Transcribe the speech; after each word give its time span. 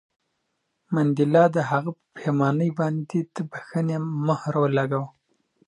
منډېلا 0.93 1.43
د 1.55 1.57
هغه 1.71 1.91
په 1.97 2.03
پښېمانۍ 2.13 2.69
باندې 2.79 3.19
د 3.35 3.37
بښنې 3.51 3.97
مهر 4.27 4.53
ولګاوه. 4.63 5.09